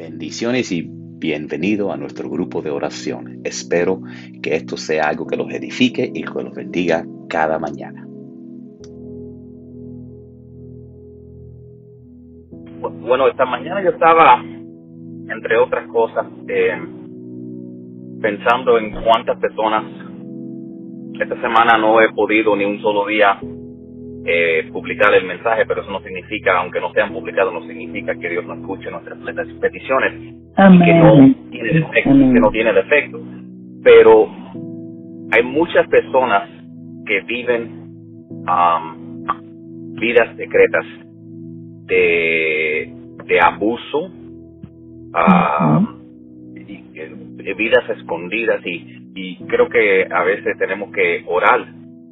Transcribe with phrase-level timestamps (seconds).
[0.00, 3.42] Bendiciones y bienvenido a nuestro grupo de oración.
[3.44, 4.00] Espero
[4.42, 8.06] que esto sea algo que los edifique y que los bendiga cada mañana.
[12.80, 16.80] Bueno, esta mañana yo estaba, entre otras cosas, eh,
[18.22, 19.84] pensando en cuántas personas
[21.20, 23.38] esta semana no he podido ni un solo día
[24.24, 28.28] eh, publicar el mensaje, pero eso no significa, aunque no sean publicados, no significa que
[28.28, 29.18] Dios no escuche nuestras
[29.60, 33.20] peticiones que no tiene defecto, que no tiene defecto.
[33.82, 34.28] Pero
[35.32, 36.50] hay muchas personas
[37.06, 37.80] que viven
[39.98, 40.84] vidas secretas
[41.86, 42.92] de,
[43.24, 44.10] de abuso,
[46.92, 51.66] de vidas escondidas y, y creo que a veces tenemos que orar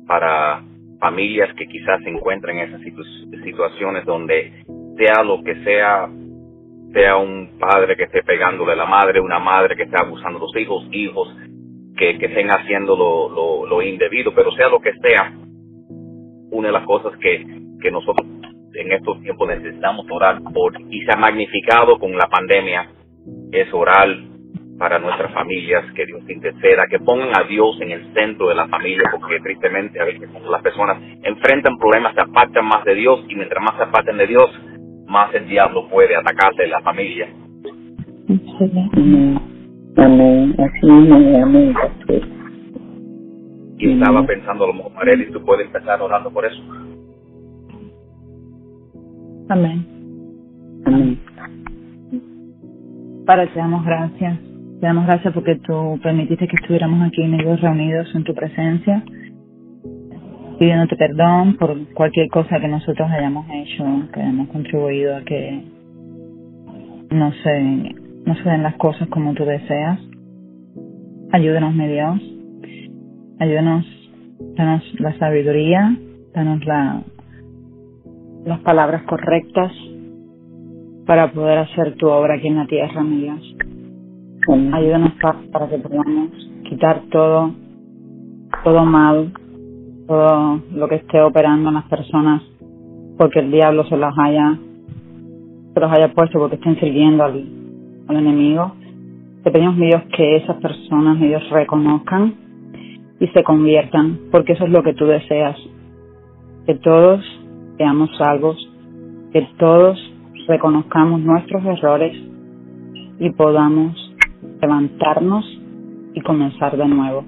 [0.06, 0.62] para
[0.98, 2.82] familias que quizás se encuentran en esas
[3.44, 4.52] situaciones donde
[4.96, 6.08] sea lo que sea,
[6.92, 10.46] sea un padre que esté pegándole a la madre, una madre que esté abusando de
[10.46, 11.28] los hijos, hijos
[11.96, 15.32] que, que estén haciendo lo, lo, lo, indebido, pero sea lo que sea,
[16.50, 17.44] una de las cosas que,
[17.80, 18.26] que nosotros
[18.74, 22.88] en estos tiempos necesitamos orar por y se ha magnificado con la pandemia
[23.50, 24.08] es orar
[24.78, 28.68] para nuestras familias, que Dios interceda, que pongan a Dios en el centro de la
[28.68, 33.34] familia, porque tristemente a veces las personas enfrentan problemas se apartan más de Dios y
[33.34, 34.48] mientras más se aparten de Dios,
[35.06, 37.28] más el diablo puede atacarse en la familia.
[39.96, 40.54] Amén.
[40.58, 40.88] Así
[41.42, 41.74] amén.
[43.78, 46.62] Y estaba pensando a lo mejor, Marely, tú puedes empezar orando por eso.
[49.48, 49.86] Amén.
[50.84, 51.18] Amén.
[53.26, 54.47] Para te damos gracias
[54.80, 59.02] te damos gracias porque tú permitiste que estuviéramos aquí ellos reunidos en tu presencia,
[60.58, 65.64] pidiéndote perdón por cualquier cosa que nosotros hayamos hecho, que hayamos contribuido a que
[67.10, 67.94] no se,
[68.24, 69.98] no se den las cosas como tú deseas.
[71.32, 72.20] Ayúdenos, mi Dios.
[73.40, 73.84] Ayúdenos,
[74.56, 75.96] danos la sabiduría,
[76.34, 77.02] danos la,
[78.44, 79.72] las palabras correctas
[81.06, 83.47] para poder hacer tu obra aquí en la tierra, mi Dios.
[84.50, 85.12] Ayúdanos
[85.52, 86.30] para que podamos
[86.66, 87.52] quitar todo,
[88.64, 89.30] todo mal,
[90.06, 92.42] todo lo que esté operando en las personas,
[93.18, 94.56] porque el diablo se las haya,
[95.74, 97.44] se los haya puesto porque estén sirviendo al,
[98.08, 98.72] al enemigo.
[99.44, 102.32] Te pedimos, mi Dios, que esas personas, mi Dios, reconozcan
[103.20, 105.58] y se conviertan, porque eso es lo que tú deseas.
[106.64, 107.22] Que todos
[107.76, 108.56] seamos salvos,
[109.30, 109.98] que todos
[110.46, 112.16] reconozcamos nuestros errores
[113.18, 114.07] y podamos
[114.60, 115.44] levantarnos
[116.14, 117.24] y comenzar de nuevo.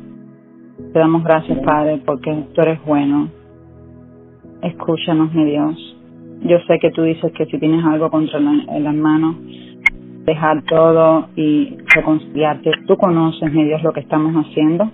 [0.93, 3.29] Te damos gracias, Padre, porque tú eres bueno.
[4.63, 5.97] Escúchanos, mi Dios.
[6.43, 9.37] Yo sé que tú dices que si tienes algo contra el hermano,
[10.25, 12.71] dejar todo y reconciliarte.
[12.87, 14.91] Tú conoces, mi Dios, lo que estamos haciendo.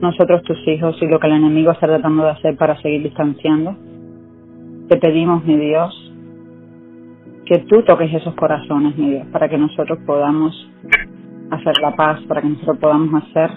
[0.00, 3.76] Nosotros, tus hijos, y lo que el enemigo está tratando de hacer para seguir distanciando.
[4.88, 6.12] Te pedimos, mi Dios,
[7.46, 10.54] que tú toques esos corazones, mi Dios, para que nosotros podamos
[11.50, 13.50] hacer la paz, para que nosotros podamos hacer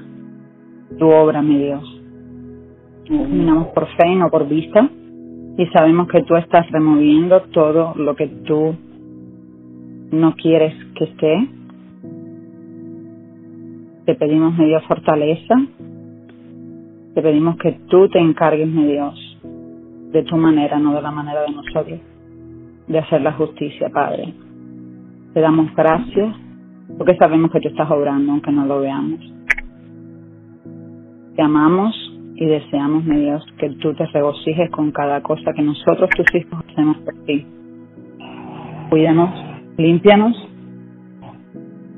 [0.98, 2.02] tu obra, mi Dios.
[3.08, 4.90] Caminamos por fe no por vista
[5.58, 8.76] y sabemos que tú estás removiendo todo lo que tú
[10.12, 11.48] no quieres que esté.
[14.06, 15.56] Te pedimos, mi Dios, fortaleza.
[17.14, 19.40] Te pedimos que tú te encargues, mi Dios,
[20.12, 22.00] de tu manera, no de la manera de nosotros,
[22.88, 24.34] de hacer la justicia, Padre.
[25.34, 26.36] Te damos gracias
[26.98, 29.20] porque sabemos que tú estás obrando aunque no lo veamos.
[31.36, 31.96] Te amamos
[32.36, 36.64] y deseamos, mi Dios, que tú te regocijes con cada cosa que nosotros, tus hijos,
[36.70, 37.46] hacemos por ti.
[38.90, 39.30] Cuídanos,
[39.78, 40.36] límpianos,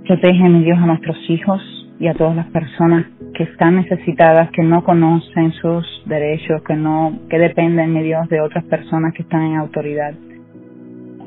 [0.05, 1.61] protege, mi Dios, a nuestros hijos
[1.99, 7.19] y a todas las personas que están necesitadas, que no conocen sus derechos, que no,
[7.29, 10.13] que dependen, mi Dios, de otras personas que están en autoridad.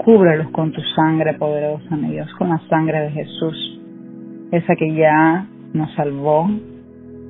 [0.06, 3.80] Cúbrelos con tu sangre poderosa, mi Dios, con la sangre de Jesús,
[4.52, 6.48] esa que ya nos salvó,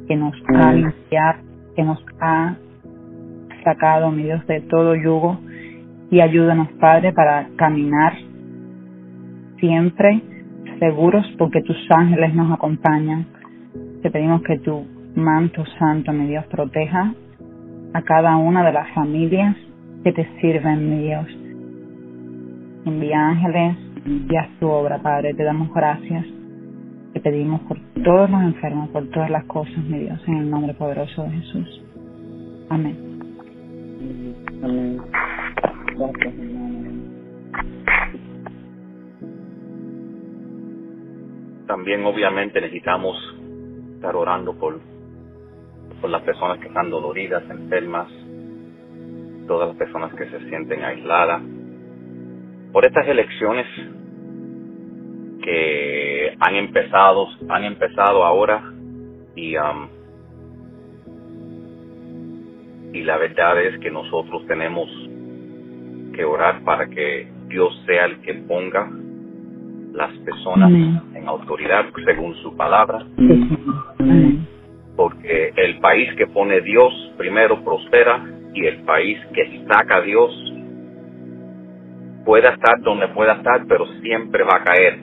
[0.06, 1.38] que nos ha limpiado,
[1.74, 2.54] que nos ha
[3.64, 5.40] sacado, mi Dios, de todo yugo.
[6.10, 8.12] Y ayúdanos, Padre, para caminar
[9.58, 10.20] siempre
[10.78, 13.24] seguros porque tus ángeles nos acompañan.
[14.02, 14.84] Te pedimos que tu
[15.14, 17.14] manto santo, mi Dios, proteja
[17.94, 19.56] a cada una de las familias
[20.04, 21.45] que te sirven, mi Dios
[22.86, 25.34] envía ángeles y haz tu obra, Padre.
[25.34, 26.24] Te damos gracias.
[27.12, 30.74] Te pedimos por todos los enfermos, por todas las cosas, mi Dios, en el nombre
[30.74, 31.82] poderoso de Jesús.
[32.68, 32.96] Amén.
[34.62, 34.98] Amén.
[35.96, 36.34] Gracias,
[41.66, 43.16] también obviamente necesitamos
[43.96, 44.80] estar orando por,
[46.00, 48.08] por las personas que están doloridas, enfermas,
[49.46, 51.42] todas las personas que se sienten aisladas,
[52.72, 53.66] por estas elecciones
[55.42, 58.62] que han empezado, han empezado ahora
[59.34, 59.88] y um,
[62.92, 64.88] y la verdad es que nosotros tenemos
[66.14, 68.90] que orar para que Dios sea el que ponga
[69.92, 70.70] las personas
[71.14, 73.04] en autoridad según su palabra.
[74.96, 78.24] Porque el país que pone Dios primero prospera
[78.54, 80.32] y el país que saca a Dios
[82.26, 84.98] pueda estar donde pueda estar, pero siempre va a caer.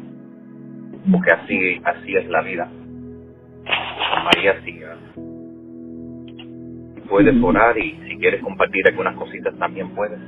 [1.09, 2.69] Porque así, así es la vida.
[4.25, 4.97] María siga.
[7.09, 10.19] Puedes orar y si quieres compartir algunas cositas también puedes.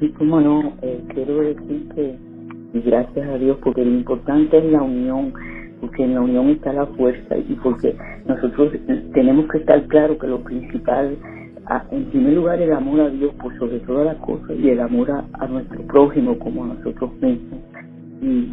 [0.00, 2.16] Y cómo no, eh, quiero decir que
[2.84, 5.32] gracias a Dios porque lo importante es la unión,
[5.80, 7.96] porque en la unión está la fuerza y porque
[8.26, 8.72] nosotros
[9.14, 11.16] tenemos que estar claros que lo principal,
[11.90, 15.10] en primer lugar el amor a Dios por sobre todas las cosas y el amor
[15.10, 17.60] a, nuestro prójimo como a nosotros mismos.
[18.22, 18.50] Y,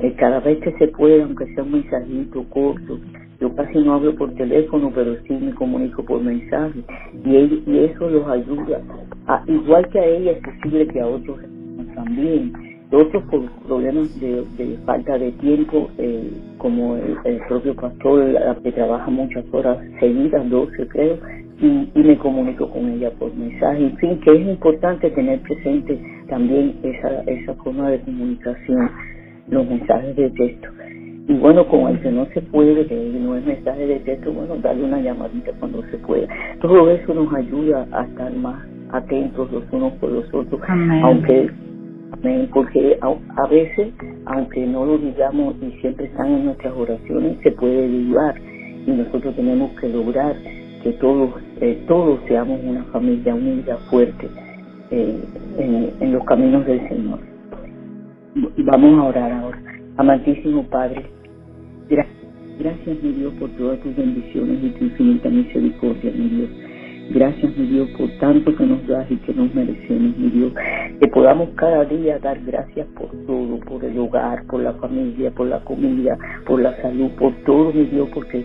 [0.00, 2.98] y cada vez que se pueda, aunque sea un mensajito corto,
[3.40, 6.80] yo casi no hablo por teléfono, pero sí me comunico por mensaje.
[7.24, 8.80] Y, y eso los ayuda,
[9.26, 11.38] a, igual que a ella, es posible que a otros
[11.94, 12.52] también.
[12.92, 19.44] Otros por problemas de, falta de tiempo, eh, como el, propio pastor, que trabaja muchas
[19.52, 21.18] horas seguidas, 12 creo,
[21.60, 23.84] y, y me comunico con ella por mensaje.
[23.84, 25.98] En fin, que es importante tener presente
[26.28, 28.90] también esa, esa forma de comunicación,
[29.48, 30.68] los mensajes de texto.
[31.28, 34.56] Y bueno, con el que no se puede, que no es mensaje de texto, bueno,
[34.56, 36.28] darle una llamadita cuando se pueda.
[36.60, 40.60] Todo eso nos ayuda a estar más atentos los unos por los otros,
[41.02, 41.50] aunque
[42.52, 43.92] porque a, veces,
[44.26, 48.34] aunque no lo digamos y siempre están en nuestras oraciones, se puede ayudar
[48.86, 50.36] y nosotros tenemos que lograr
[50.82, 54.28] que todos, eh, todos seamos una familia unida, fuerte
[54.90, 55.18] eh,
[56.00, 57.20] en, los caminos del Señor.
[58.58, 59.62] Vamos a orar ahora.
[59.96, 61.06] Amantísimo Padre,
[62.58, 66.48] Gracias, mi Dios, por todas tus bendiciones y tu infinita misericordia, mi Dios.
[67.10, 70.52] Gracias, mi Dios, por tanto que nos das y que nos merecemos, mi Dios.
[70.98, 75.48] Que podamos cada día dar gracias por todo, por el hogar, por la familia, por
[75.48, 76.16] la comida,
[76.46, 78.42] por la salud, por todo, mi Dios, porque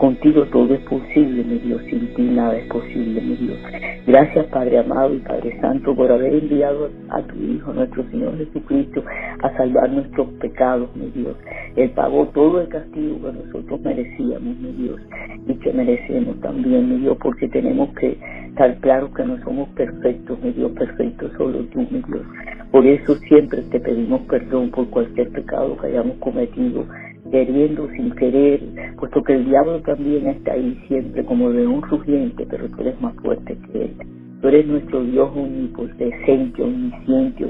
[0.00, 1.82] contigo todo es posible, mi Dios.
[1.84, 3.58] Sin ti nada es posible, mi Dios.
[4.06, 9.04] Gracias, Padre amado y Padre Santo, por haber enviado a tu Hijo, nuestro Señor Jesucristo,
[9.42, 11.36] a salvar nuestros pecados, mi Dios.
[11.76, 15.00] Él pagó todo el castigo que nosotros merecíamos, mi Dios,
[15.46, 18.16] y que merecemos también, mi Dios, porque tenemos que
[18.48, 22.22] estar claros que no somos perfectos, mi Dios, perfecto solo tú, mi Dios.
[22.70, 26.86] Por eso siempre te pedimos perdón por cualquier pecado que hayamos cometido,
[27.30, 28.60] queriendo, sin querer,
[28.98, 33.00] puesto que el diablo también está ahí siempre como de un rugiente, pero tú eres
[33.00, 33.94] más fuerte que él.
[34.40, 37.46] Tú eres nuestro Dios omnipotente, omnisciente,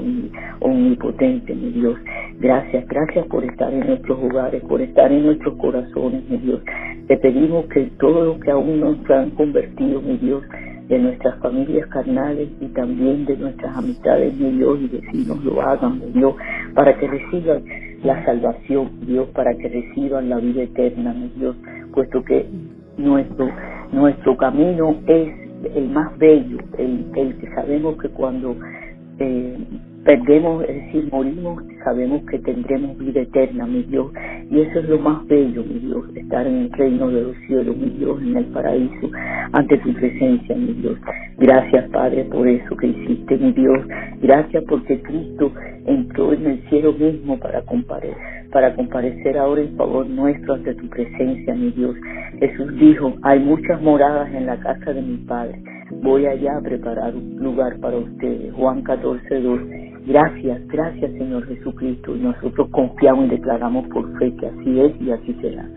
[0.59, 1.97] omnipotente, mi Dios.
[2.39, 6.61] Gracias, gracias por estar en nuestros hogares, por estar en nuestros corazones, mi Dios.
[7.07, 10.43] Te pedimos que todo lo que aún nos han convertido, mi Dios,
[10.87, 15.99] de nuestras familias carnales y también de nuestras amistades, mi Dios, y vecinos lo hagan,
[15.99, 16.35] mi Dios,
[16.73, 17.63] para que reciban
[18.03, 21.55] la salvación, Dios, para que reciban la vida eterna, mi Dios,
[21.93, 22.45] puesto que
[22.97, 23.49] nuestro,
[23.91, 25.29] nuestro camino es
[25.75, 28.55] el más bello, el, el que sabemos que cuando
[29.19, 29.57] eh,
[30.03, 34.11] perdemos, es decir, morimos, sabemos que tendremos vida eterna, mi Dios.
[34.49, 37.75] Y eso es lo más bello, mi Dios, estar en el reino de los cielos,
[37.77, 39.09] mi Dios, en el paraíso,
[39.53, 40.97] ante tu presencia, mi Dios.
[41.37, 43.79] Gracias, Padre, por eso que hiciste, mi Dios.
[44.21, 45.51] Gracias porque Cristo
[45.85, 48.17] entró en el cielo mismo para comparecer,
[48.51, 51.95] para comparecer ahora en favor nuestro ante tu presencia, mi Dios.
[52.39, 55.61] Jesús dijo, hay muchas moradas en la casa de mi Padre.
[56.01, 58.53] Voy allá a preparar un lugar para ustedes.
[58.53, 59.90] Juan 14, 2.
[60.05, 62.15] Gracias, gracias Señor Jesucristo.
[62.15, 65.67] Nosotros confiamos y declaramos por fe que así es y así será.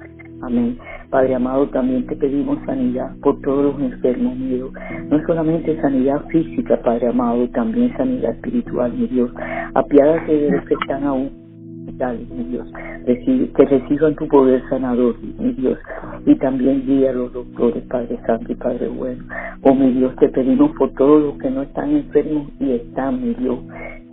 [0.43, 0.79] Amén.
[1.11, 4.73] Padre amado, también te pedimos sanidad por todos los enfermos, mi Dios.
[5.09, 9.31] No solamente sanidad física, Padre amado, también sanidad espiritual, mi Dios.
[9.75, 11.45] Apiádate de los que están aún
[11.85, 12.67] mi Dios.
[13.07, 15.79] que reciban tu poder sanador, mi Dios.
[16.27, 19.25] Y también guía a los doctores, Padre Santo y Padre Bueno.
[19.63, 23.35] Oh, mi Dios, te pedimos por todos los que no están enfermos y están, mi
[23.35, 23.59] Dios.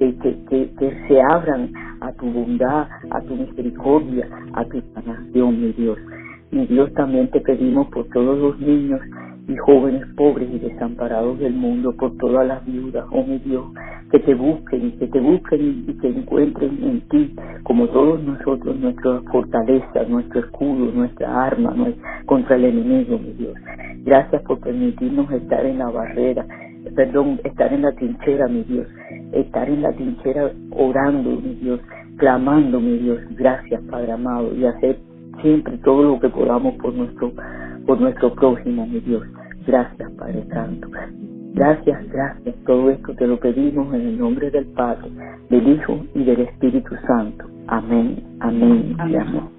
[0.01, 5.73] Que, que, que, se abran a tu bondad, a tu misericordia, a tu sanación, mi
[5.73, 5.99] Dios.
[6.49, 8.99] Mi Dios, también te pedimos por todos los niños
[9.47, 13.65] y jóvenes pobres y desamparados del mundo, por todas las viudas, oh mi Dios,
[14.11, 19.21] que te busquen, que te busquen y que encuentren en ti, como todos nosotros, nuestra
[19.31, 21.75] fortaleza, nuestro escudo, nuestra arma
[22.25, 23.53] contra el enemigo, mi Dios.
[24.03, 26.43] Gracias por permitirnos estar en la barrera,
[26.95, 28.87] perdón, estar en la trinchera, mi Dios,
[29.31, 31.79] estar en la trinchera orando, mi Dios,
[32.17, 33.19] clamando, mi Dios.
[33.37, 34.97] Gracias, Padre amado, y hacer
[35.41, 37.31] siempre todo lo que podamos por nuestro,
[37.85, 39.23] por nuestro prójimo, mi Dios.
[39.65, 40.89] Gracias, Padre Santo.
[41.53, 42.55] Gracias, gracias.
[42.65, 45.09] Todo esto te lo pedimos en el nombre del Padre,
[45.49, 47.45] del Hijo y del Espíritu Santo.
[47.67, 49.50] Amén, amén, amén.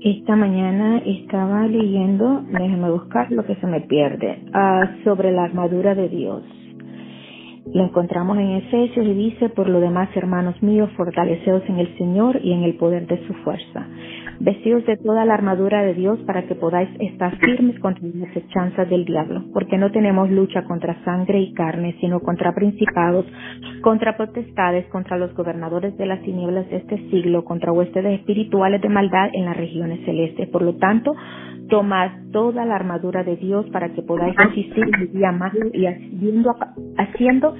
[0.00, 5.96] Esta mañana estaba leyendo, déjame buscar lo que se me pierde, ah, sobre la armadura
[5.96, 6.42] de Dios.
[7.74, 12.38] Lo encontramos en Efesios y dice, por lo demás, hermanos míos, fortaleceos en el Señor
[12.42, 13.88] y en el poder de su fuerza
[14.40, 18.88] vestidos de toda la armadura de Dios para que podáis estar firmes contra las hechanzas
[18.88, 23.26] del diablo, porque no tenemos lucha contra sangre y carne, sino contra principados,
[23.82, 28.88] contra potestades, contra los gobernadores de las tinieblas de este siglo, contra huestes espirituales de
[28.88, 30.48] maldad en las regiones celestes.
[30.48, 31.14] Por lo tanto,
[31.68, 37.54] tomad toda la armadura de Dios para que podáis resistir el día malo y haciendo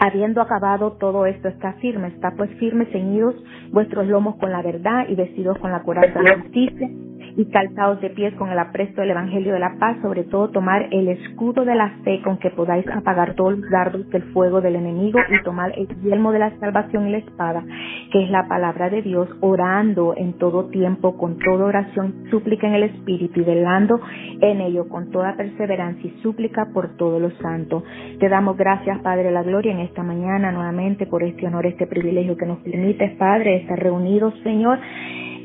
[0.00, 3.34] Habiendo acabado todo esto, está firme, está pues firme, ceñidos
[3.70, 6.88] vuestros lomos con la verdad y vestidos con la coraza de justicia
[7.36, 10.88] y calzados de pies con el apresto del Evangelio de la paz, sobre todo tomar
[10.90, 14.76] el escudo de la fe con que podáis apagar todos los dardos del fuego del
[14.76, 17.64] enemigo y tomar el yelmo de la salvación y la espada,
[18.12, 22.74] que es la palabra de Dios, orando en todo tiempo, con toda oración, súplica en
[22.74, 24.00] el Espíritu y velando
[24.40, 27.82] en ello con toda perseverancia y súplica por todos los santos.
[28.18, 31.86] Te damos gracias, Padre de la Gloria, en esta mañana nuevamente por este honor, este
[31.86, 34.78] privilegio que nos permites, Padre, estar reunidos, Señor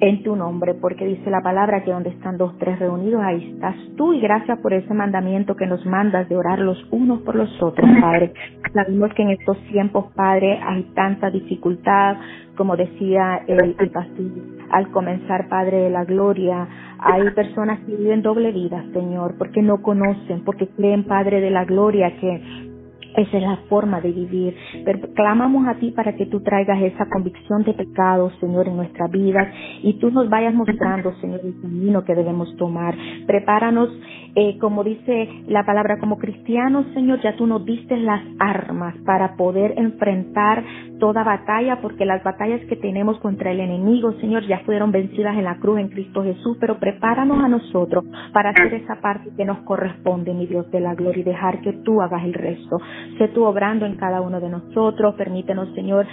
[0.02, 3.76] en tu nombre, porque dice la palabra que donde están dos, tres reunidos, ahí estás
[3.96, 7.50] tú y gracias por ese mandamiento que nos mandas de orar los unos por los
[7.62, 8.34] otros, Padre.
[8.74, 12.18] Sabemos que en estos tiempos, Padre, hay tanta dificultad,
[12.58, 14.26] como decía el, el pastor,
[14.72, 16.68] al comenzar, Padre de la Gloria,
[17.00, 21.66] hay personas que viven doble vida, Señor, porque no conocen, porque creen, Padre de la
[21.66, 22.75] Gloria, que
[23.18, 24.56] esa es la forma de vivir.
[24.84, 29.08] Pero clamamos a ti para que tú traigas esa convicción de pecado, Señor, en nuestra
[29.08, 32.96] vida y tú nos vayas mostrando, Señor, el camino que debemos tomar.
[33.26, 33.90] Prepáranos,
[34.36, 39.36] eh, como dice la palabra, como cristianos, Señor, ya tú nos diste las armas para
[39.36, 40.64] poder enfrentar
[41.00, 45.44] toda batalla, porque las batallas que tenemos contra el enemigo, Señor, ya fueron vencidas en
[45.44, 49.60] la cruz en Cristo Jesús, pero prepáranos a nosotros para hacer esa parte que nos
[49.60, 52.78] corresponde, mi Dios de la gloria, y dejar que tú hagas el resto.
[53.18, 56.06] Sé tú obrando en cada uno de nosotros, permítenos, Señor,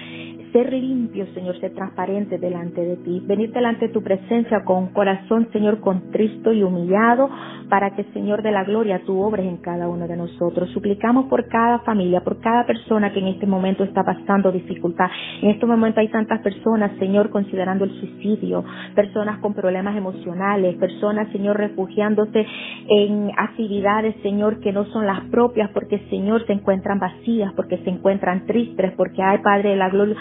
[0.52, 5.49] ser limpio, Señor, ser transparente delante de ti, venir delante de tu presencia con corazón,
[5.52, 7.28] Señor, contristo y humillado,
[7.68, 10.68] para que, Señor de la gloria, tú obres en cada uno de nosotros.
[10.71, 15.06] Suplicamos por cada familia, por cada persona que en este momento está pasando dificultad.
[15.40, 21.32] En este momento hay tantas personas, Señor, considerando el suicidio, personas con problemas emocionales, personas,
[21.32, 22.47] Señor, refugiándose
[22.88, 27.90] en actividades, Señor, que no son las propias, porque, Señor, se encuentran vacías, porque se
[27.90, 30.16] encuentran tristes, porque hay, Padre de la gloria,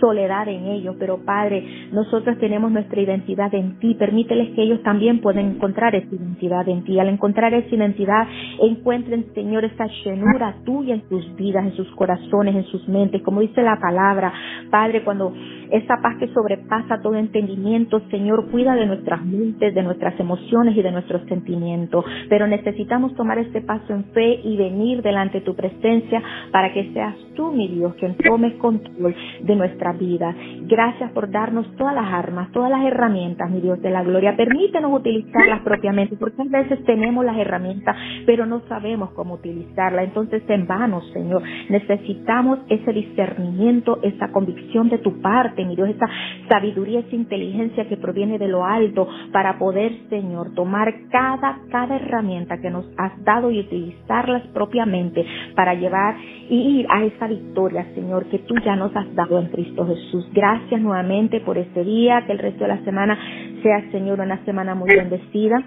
[0.00, 5.20] soledad en ellos, pero Padre, nosotros tenemos nuestra identidad en ti, permíteles que ellos también
[5.20, 6.98] puedan encontrar esa identidad en ti.
[6.98, 8.26] Al encontrar esa identidad,
[8.60, 13.40] encuentren, Señor, esa llenura tuya en sus vidas, en sus corazones, en sus mentes, como
[13.40, 14.32] dice la palabra,
[14.70, 15.32] Padre, cuando
[15.70, 20.82] esa paz que sobrepasa todo entendimiento, Señor, cuida de nuestras mentes, de nuestras emociones y
[20.82, 25.54] de nuestros sentimientos, pero necesitamos tomar este paso en fe y venir delante de tu
[25.54, 29.14] presencia para que seas tú, mi Dios, quien tome control
[29.56, 30.34] nuestra vida.
[30.62, 34.36] Gracias por darnos todas las armas, todas las herramientas, mi Dios de la gloria.
[34.36, 40.04] Permítenos utilizarlas propiamente, porque a veces tenemos las herramientas, pero no sabemos cómo utilizarlas.
[40.04, 46.06] Entonces, en vano, Señor, necesitamos ese discernimiento, esa convicción de tu parte, mi Dios, esa
[46.48, 52.58] sabiduría, esa inteligencia que proviene de lo alto para poder, Señor, tomar cada, cada herramienta
[52.60, 56.16] que nos has dado y utilizarlas propiamente para llevar
[56.48, 60.28] y ir a esa victoria, Señor, que tú ya nos has dado en Cristo Jesús.
[60.32, 63.18] Gracias nuevamente por este día, que el resto de la semana
[63.62, 65.64] sea, Señor, una semana muy bendecida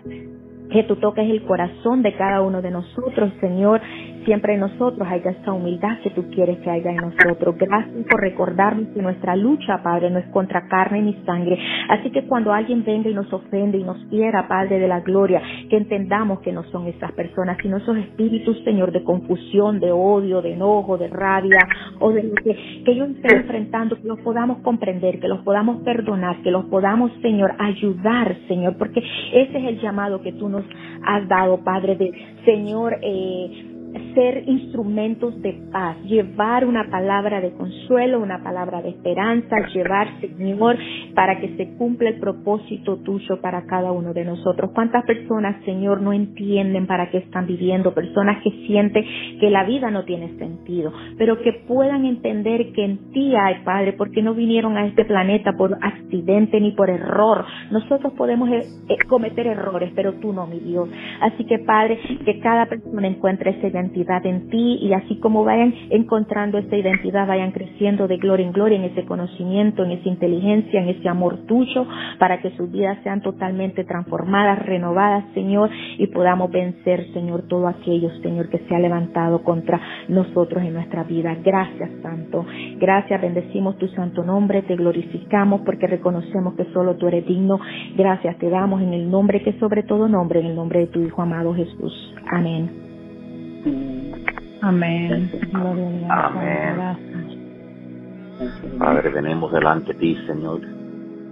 [0.74, 3.80] que tú toques el corazón de cada uno de nosotros, Señor,
[4.26, 7.56] siempre en nosotros haya esa humildad que tú quieres que haya en nosotros.
[7.58, 11.58] Gracias por recordarnos que nuestra lucha, Padre, no es contra carne ni sangre.
[11.90, 15.42] Así que cuando alguien venga y nos ofende y nos quiera, Padre de la gloria,
[15.70, 20.42] que entendamos que no son esas personas, sino esos espíritus, Señor, de confusión, de odio,
[20.42, 21.60] de enojo, de rabia,
[22.00, 25.82] o de lo que, que ellos estén enfrentando, que los podamos comprender, que los podamos
[25.84, 29.04] perdonar, que los podamos, Señor, ayudar, Señor, porque
[29.34, 30.64] ese es el llamado que tú nos
[31.06, 32.12] has dado, Padre, de
[32.46, 33.73] Señor, eh,
[34.14, 40.78] ser instrumentos de paz, llevar una palabra de consuelo, una palabra de esperanza, llevar, Señor,
[41.14, 44.72] para que se cumpla el propósito tuyo para cada uno de nosotros.
[44.74, 47.94] ¿Cuántas personas, Señor, no entienden para qué están viviendo?
[47.94, 49.04] Personas que sienten
[49.40, 53.94] que la vida no tiene sentido, pero que puedan entender que en ti hay, Padre,
[53.94, 57.46] porque no vinieron a este planeta por accidente ni por error.
[57.72, 60.90] Nosotros podemos eh, eh, cometer errores, pero tú no, mi Dios.
[61.22, 65.74] Así que, Padre, que cada persona encuentre esa identidad en ti y así como vayan
[65.90, 70.82] encontrando esa identidad, vayan creciendo de gloria en gloria en ese conocimiento, en esa inteligencia,
[70.82, 71.86] en ese amor tuyo,
[72.20, 78.10] para que sus vidas sean totalmente transformadas, renovadas, Señor, y podamos vencer, Señor, todo aquello,
[78.22, 81.36] Señor, que se ha levantado contra nosotros en nuestra vida.
[81.44, 82.46] Gracias, Santo.
[82.78, 87.60] Gracias, bendecimos tu santo nombre, te glorificamos porque reconocemos que solo tú eres digno.
[87.96, 91.02] Gracias te damos en el nombre que sobre todo nombre, en el nombre de tu
[91.02, 92.14] Hijo amado Jesús.
[92.32, 92.83] Amén.
[94.62, 95.32] Amén.
[96.10, 97.04] Amén.
[98.78, 100.62] Padre, venimos delante de ti, Señor,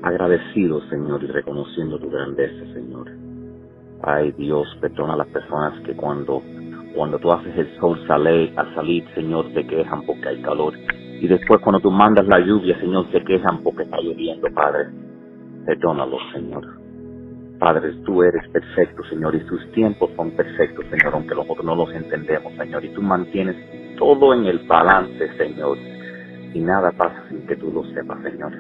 [0.03, 3.11] agradecidos, Señor, y reconociendo tu grandeza, Señor.
[4.03, 6.41] Ay, Dios, perdona a las personas que cuando,
[6.95, 10.73] cuando tú haces el sol sale, al salir, Señor, te quejan porque hay calor.
[10.77, 14.88] Y después cuando tú mandas la lluvia, Señor, te quejan porque está lloviendo, Padre.
[15.65, 16.80] Perdónalo, Señor.
[17.62, 21.94] Padre, tú eres perfecto, Señor, y tus tiempos son perfectos, Señor, aunque nosotros no los
[21.94, 22.84] entendemos, Señor.
[22.84, 23.56] Y tú mantienes
[24.00, 25.77] todo en el balance, Señor.
[26.56, 28.53] Y nada pasa sin que tú lo sepas, Señor.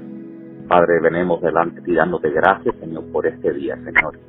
[0.67, 4.19] Padre, venimos delante y dándote gracias, Señor, por este día, Señor.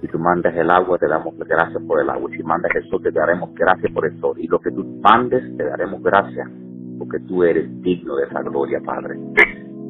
[0.00, 2.28] Si tú mandas el agua, te damos gracias por el agua.
[2.36, 4.14] Si mandas el te daremos gracias por el.
[4.38, 6.48] Y lo que tú mandes, te daremos gracias,
[6.98, 9.14] porque tú eres digno de esa gloria, Padre.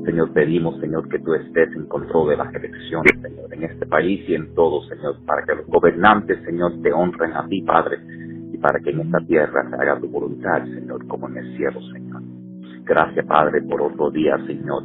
[0.05, 4.29] Señor, pedimos, Señor, que tú estés en control de las elecciones, Señor, en este país
[4.29, 7.99] y en todo, Señor, para que los gobernantes, Señor, te honren a ti, Padre,
[8.53, 11.81] y para que en esta tierra se haga tu voluntad, Señor, como en el cielo,
[11.93, 12.23] Señor.
[12.85, 14.83] Gracias, Padre, por otro día, Señor.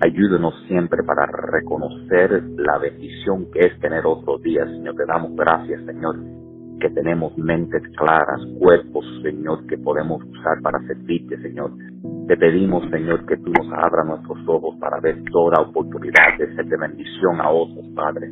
[0.00, 4.94] Ayúdenos siempre para reconocer la bendición que es tener otro día, Señor.
[4.96, 6.16] Te damos gracias, Señor,
[6.80, 11.72] que tenemos mentes claras, cuerpos, Señor, que podemos usar para servirte, Señor.
[12.28, 16.66] Te pedimos, Señor, que tú nos abras nuestros ojos para ver toda oportunidad de ser
[16.66, 18.30] de bendición a otros, Padre.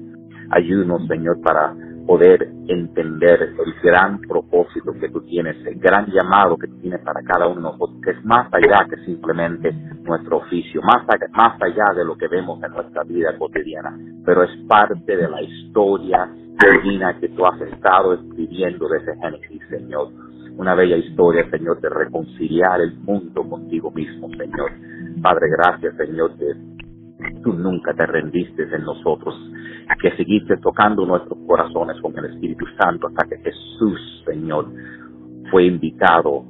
[0.50, 1.74] Ayúdanos, Señor, para
[2.06, 7.22] poder entender el gran propósito que tú tienes, el gran llamado que tú tienes para
[7.22, 11.60] cada uno de nosotros, que es más allá que simplemente nuestro oficio, más allá, más
[11.62, 16.28] allá de lo que vemos en nuestra vida cotidiana, pero es parte de la historia
[16.58, 20.08] divina que tú has estado escribiendo desde Génesis, Señor
[20.56, 24.70] una bella historia, Señor, de reconciliar el mundo contigo mismo, Señor.
[25.20, 26.52] Padre, gracias, Señor, que
[27.42, 29.34] tú nunca te rendiste en nosotros,
[30.00, 34.66] que seguiste tocando nuestros corazones con el Espíritu Santo hasta que Jesús, Señor,
[35.50, 36.44] fue invitado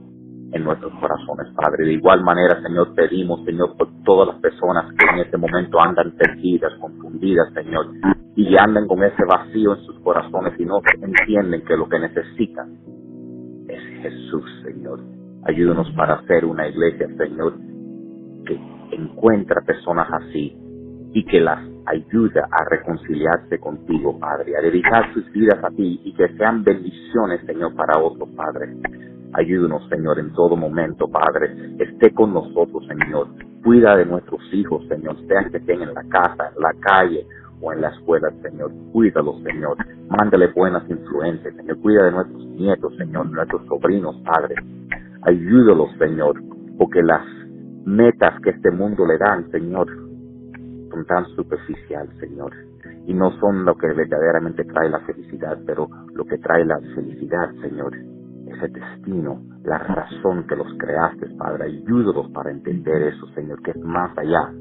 [0.52, 1.86] en nuestros corazones, Padre.
[1.86, 6.12] De igual manera, Señor, pedimos, Señor, por todas las personas que en este momento andan
[6.12, 7.86] perdidas, confundidas, Señor,
[8.36, 12.78] y andan con ese vacío en sus corazones y no entienden que lo que necesitan
[13.68, 15.00] es Jesús, Señor.
[15.44, 17.54] Ayúdanos para hacer una iglesia, Señor,
[18.46, 18.58] que
[18.92, 20.56] encuentra personas así
[21.12, 26.12] y que las ayuda a reconciliarse contigo, Padre, a dedicar sus vidas a ti y
[26.14, 28.74] que sean bendiciones, Señor, para otros, Padre.
[29.34, 31.76] Ayúdanos, Señor, en todo momento, Padre.
[31.78, 33.28] Esté con nosotros, Señor.
[33.62, 37.26] Cuida de nuestros hijos, Señor, sean que estén en la casa, en la calle
[37.60, 38.72] o en la escuela, Señor.
[38.92, 39.76] Cuídalos, Señor.
[40.08, 41.78] Mándale buenas influencias, Señor.
[41.80, 44.54] Cuida de nuestros nietos, Señor, nuestros sobrinos, Padre.
[45.22, 46.40] Ayúdalos, Señor,
[46.78, 47.24] porque las
[47.84, 49.88] metas que este mundo le dan, Señor,
[50.90, 52.52] son tan superficial, Señor.
[53.06, 57.52] Y no son lo que verdaderamente trae la felicidad, pero lo que trae la felicidad,
[57.60, 61.64] Señor, es el destino, la razón que los creaste, Padre.
[61.64, 64.52] Ayúdalos para entender eso, Señor, que es más allá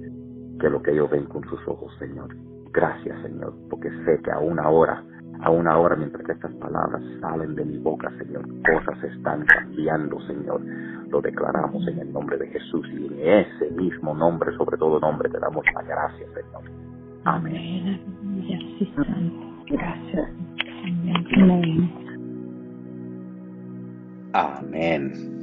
[0.59, 2.29] que lo que ellos ven con sus ojos, Señor.
[2.73, 5.03] Gracias, Señor, porque sé que aún ahora,
[5.41, 10.59] aún ahora, mientras estas palabras salen de mi boca, Señor, cosas están cambiando, Señor.
[11.09, 15.29] Lo declaramos en el nombre de Jesús y en ese mismo nombre, sobre todo nombre,
[15.29, 16.63] te damos la gracia, Señor.
[17.25, 18.01] Amén.
[19.69, 20.29] Gracias.
[21.35, 22.03] Amén.
[24.33, 25.42] Amén.